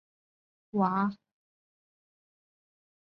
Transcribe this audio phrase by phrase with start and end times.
[0.03, 0.07] 拉韦尔
[0.71, 0.79] 努
[1.11, 1.15] 瓦。